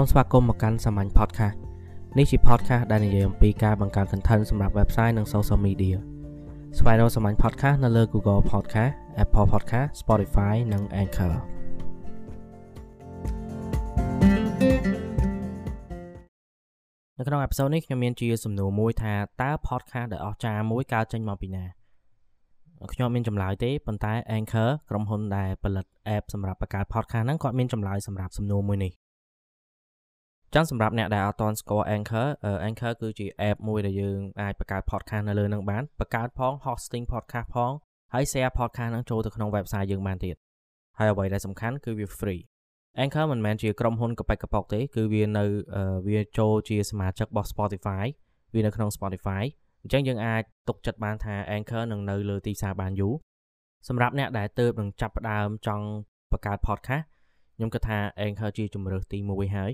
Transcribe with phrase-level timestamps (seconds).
[0.00, 1.56] សូមស្វាគមន៍មកកាន់សាមញ្ញ podcast
[2.18, 5.96] នេះជា podcast ដែលនិយាយអំពីការបង្កើត content សម្រាប់ website និង social media
[6.78, 8.92] ស្វែងរកសាមញ្ញ podcast នៅលើ Google Podcast
[9.22, 11.34] Apple Podcast Spotify និង Anchor
[17.18, 21.64] នៅក្នុង episode នេះខ្ញុំមានជាសំណួរមួយថាតើ podcast ដែលអស្ចារ្យមួយកើតចេញមកពីណា
[22.92, 25.86] ខ្ញុំមានចម្លើយទេប៉ុន្តែ Anchor ក្រុមហ៊ុនដែលផលិត
[26.16, 29.07] app សម្រាប់បង្កើត podcast ហ្នឹងគាត់មានចម្លើយសម្រាប់សំណួរមួយនេះ
[30.54, 32.28] ចឹងសម្រាប់អ្នកដែលអត់ទាន់ស្គាល់ Anchor
[32.68, 37.72] Anchor គឺជា app មួយដែលយើងអាចបង្កើត podcast នៅលើនឹងបានបង្កើតផង hosting podcast ផង
[38.14, 40.36] ហើយ share podcast នឹងចូលទៅក្នុង website យើងបានទៀត
[40.98, 42.42] ហើយអ្វីដែលសំខាន់គឺវា free
[43.02, 45.44] Anchor មិនមែនជាក្រុមហ៊ុនកប៉ិចកប៉ុកទេ គឺវានៅ
[46.08, 48.04] វាចូលជាសមាជិករបស់ Spotify
[48.54, 49.42] វានៅក្នុង Spotify
[49.82, 53.14] អញ្ចឹងយើងអាចទុកចិត្តបានថា Anchor នឹងនៅលើទីផ្សារបានយូរ
[53.88, 55.86] សម្រាប់អ្នកដែលទើបនឹងចាប់ផ្ដើមចង់
[56.32, 57.04] បង្កើត podcast
[57.56, 59.72] ខ្ញុំគិតថា Anchor ជាជំរើសទី1ហើយ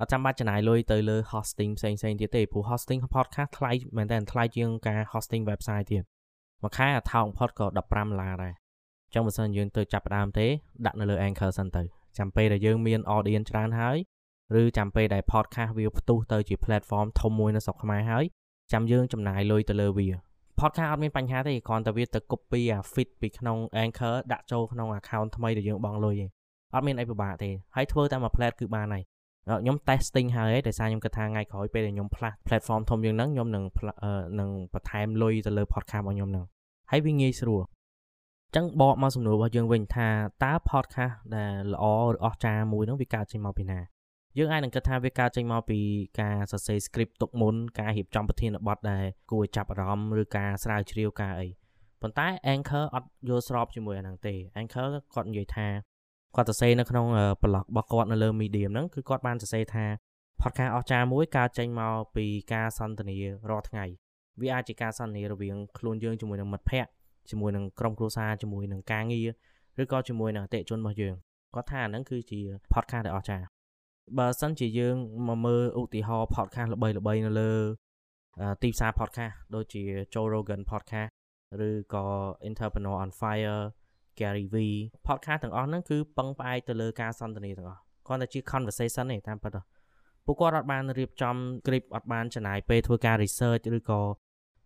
[0.00, 6.04] អត់ចាំបាច់ចំណាយលុយទៅលើ hosting ផ្សេងផ្សេងទៀតទេព្រោះ hosting podcast ថ្លៃមែនតើថ្លៃជាងការ hosting website ទៀត
[6.62, 8.54] មួយខែអាថោកបំផុតក៏15ដុល្លារដែរ
[9.06, 10.46] អញ្ចឹងបើសិនយើងទៅចាប់ផ្ដើមទេ
[10.86, 11.82] ដាក់នៅលើ Anchor សិនទៅ
[12.18, 13.96] ចាំពេលដែលយើងមាន audience ច្រើនហើយ
[14.60, 18.24] ឬចាំពេលដែល podcast វាផ្ទុះទៅជា platform ធំមួយនៅស្រុកខ្មែរហើយ
[18.72, 20.08] ចាំយើងចំណាយលុយទៅលើវា
[20.60, 26.30] podcast អត់មានបញ្ហាទេគ្រាន់តែវាទៅ copy អា feed ពីក្នុង Anchor ដាក់ចូលក្នុង account ថ្មីដែលយើងបង់លុយឯង
[26.74, 29.04] អត់មានអីពិបាកទេហើយធ្វើតាមមួយ plat គឺបានហើយ
[29.48, 33.64] ខ្ញុំ testing ហើយដោយសារខ្ញុំគិតថាថ្ងៃក្រោយពេលដែលខ្ញុំផ្លាស់ platform ធំជាងហ្នឹងខ្ញុំនឹង
[34.40, 36.44] នឹងបន្ថែមលុយទៅលើ podcast របស់ខ្ញុំហ្នឹង
[36.90, 37.62] ហើយវាងាយស្រួល
[38.56, 40.08] ចឹងបកមកសំណួររបស់យើងវិញថា
[40.44, 43.80] តើ podcast ដែលល្អឬអស្ចារ្យមួយហ្នឹងវាកើតចេញមកពីណា
[44.38, 45.80] យើងអាចនឹងគិតថាវាកើតចេញមកពី
[46.20, 51.48] ការសរសេរ script ទុកមុនការរៀបចំប្រធានបទដែលគួរឲ្យចាប់អារម្មណ៍ឬការស្រាវជ្រាវការអី
[52.02, 55.66] ប៉ុន្តែ Anchor អត់យល់ស្របជាមួយអាហ្នឹងទេ Anchor គាត់និយាយថា
[56.36, 57.06] គាត់សរសេរនៅក្នុង
[57.42, 59.84] blog របស់គាត់នៅលើ Medium ហ្នឹងគឺគាត់បានសរសេរថា
[60.42, 63.16] podcast អស្ចារ្យមួយកើតចេញមកពីការសន្ទនា
[63.50, 63.84] រាល់ថ្ងៃ
[64.40, 66.90] វាអាចជាការសន្ទនារវាងខ្លួនយើងជាមួយនឹងមិត្តភ័ក្តិ
[67.30, 69.28] ជាមួយនឹងក្រុមគ្រួសារជាមួយនឹងការងារ
[69.82, 71.14] ឬក៏ជាមួយនឹងអតិថិជនរបស់យើង
[71.54, 72.40] គាត់ថាហ្នឹងគឺជា
[72.72, 73.46] podcast ដែលអស្ចារ្យ
[74.18, 74.96] បើសិនជាយើង
[75.26, 77.52] មកមើលឧទាហរណ៍ podcast ល្បីៗនៅលើ
[78.62, 79.82] ទីផ្សារ podcast ដូចជា
[80.12, 81.10] Joe Rogan podcast
[81.68, 82.04] ឬក៏
[82.48, 83.62] Entrepreneur on Fire
[84.20, 84.56] Gary V
[85.06, 89.56] podcast ទាំងអស់ហ្នឹងគឺពឹងផ្អែកទៅលើការសន្ទនាទាំងអស់គ្រាន់តែជា conversation ទេតាមពិត
[90.26, 94.02] ពួកគាត់អត់បានរៀបចំ script អត់បានចំណាយពេលធ្វើការ research ឬក៏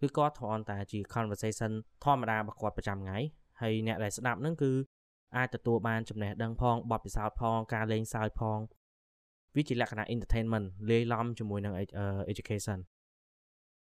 [0.00, 1.72] គឺគាត់គ្រាន់តែជា conversation
[2.04, 3.18] ធម្មតារបស់គាត់ប្រចាំថ្ងៃ
[3.60, 4.72] ហើយអ្នកដែលស្ដាប់ហ្នឹងគឺ
[5.36, 8.58] អាចទទួលបានចំណេះដឹងផងបទពិសោធន៍ផងការលេងសើចផង
[9.56, 11.74] វាជាលក្ខណៈ entertainment លាយឡំជាមួយនឹង
[12.32, 12.78] education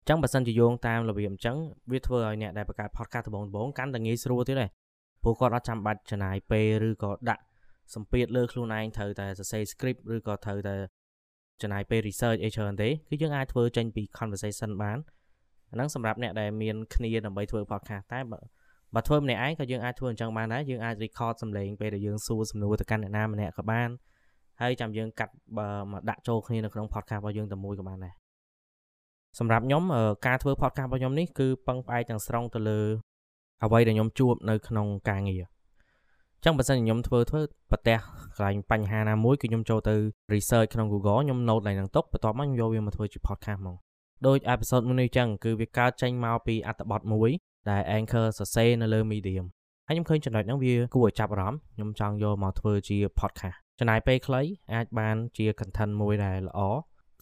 [0.09, 1.57] ចឹងបើសិនជាយោងតាមរបៀបអញ្ចឹង
[1.93, 4.71] វាធ្វើឲ្យអ្នកដែលបង្កើត podcast ដំបូងដំបូងកាន់តែងាយស្រួលទៀតដែរ
[5.27, 7.43] ព្រោះគាត់អត់ចាំបាច់ចំណាយពេលឬក៏ដាក់
[7.95, 10.77] សម្ពាធលើខ្លួនឯងត្រូវតែសរសេរ script ឬក៏ត្រូវតែ
[11.63, 14.99] ចំណាយពេល research អីច្រើនទេគឺយើងអាចធ្វើចេញពី conversation បាន
[15.71, 18.21] អាហ្នឹងសម្រាប់អ្នកដែលមានគ្នាដើម្បីធ្វើ podcast តែ
[18.95, 23.89] បើធ្វើម្នាក់ឯងក៏យើងអាចធ្វើអញ្ចឹងបានដែរយើងអាច record សំឡេងពេលដែលយើងសួរសំណួរទៅកាន់អ្នកណាម្នាក់ក៏បាន
[24.61, 25.33] ហើយចាំយើងកាត់
[25.93, 28.15] មកដាក់ចូលគ្នានៅក្នុង podcast របស់យើងតែមួយក៏បានដែរ
[29.39, 29.83] សម្រាប់ខ្ញុំ
[30.27, 32.81] ការធ្វើ podcast របស់ខ្ញុំនេះគឺពឹងផ្អែកទាំងស្រុងទៅលើ
[33.65, 35.45] អ្វីដែលខ្ញុំជួបនៅក្នុងការងារ
[36.45, 37.41] ចឹងបើសិនខ្ញុំធ្វើធ្វើ
[37.71, 37.99] ប្រទះ
[38.37, 39.95] កន្លែងបញ្ហាណាមួយគឺខ្ញុំចូលទៅ
[40.35, 43.77] research ក្នុង Google ខ្ញុំ note ឡើងនឹងទុកបន្ទាប់មកខ្ញុំយកវាមកធ្វើជា podcast ហ្មង
[44.27, 47.31] ដូច episode មួយនេះចឹងគឺវាកើតចេញមកពីអត្ថបទមួយ
[47.71, 49.47] ដែល Anchor សរសេរនៅលើ Medium
[49.87, 54.43] ហើយខ្ញុំឃើញចំណុចហ្នឹងវាគួរឲ្យចាប់អារម្មណ៍ខ្ញុំចង់យកមកធ្វើជា podcast ចំណាយពេលខ្លី
[54.75, 56.61] អាចបានជា content មួយដែលល្អ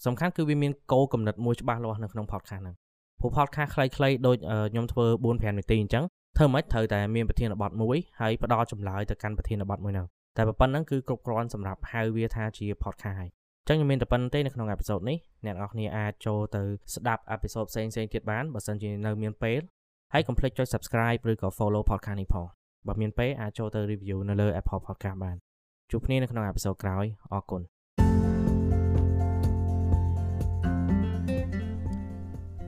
[0.06, 2.74] សំខាន់គឺវាមានគោលគំនិតមួយច្បាស់លាស់នៅក្នុង podcast ហ្នឹង
[3.20, 4.36] ព្រោះ podcast ខ្លីៗដូច
[4.72, 6.04] ខ្ញុំធ្វើ4 5នាទីអញ្ចឹង
[6.36, 10.06] ធ្វើម៉េចត្រូវតែមានប្រធានបទមួយហើយផ្ដល់ចម្លើយទៅកាន់ប្រធានបទមួយហ្នឹង
[10.36, 13.30] តែប៉ុណ្្នឹងគឺគ្រប់គ្រាន់សម្រាប់ហៅវាថាជា podcast ហើយ
[13.60, 16.62] អញ្ចឹងខ្ញុំមានតែប៉ុណ្្នឹងទេនៅក្នុងអេពីសូតនេះអ្នកនរគ្នាអាចចូលទៅ
[16.94, 19.60] ស្ដាប់អេពីសូតផ្សេងៗទៀតបានបើសិនជានៅមានពេល
[20.12, 22.46] ហើយកុំភ្លេចចុច subscribe ឬក៏ follow podcast នេះផង
[22.86, 25.36] បើមានពេលអាចចូលទៅ review នៅលើ Apple Podcast បាន
[25.90, 27.62] ជួបគ្នានៅក្នុងអេពីសូតក្រោយអរគុណ